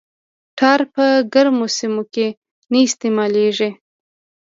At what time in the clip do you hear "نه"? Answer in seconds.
2.71-2.79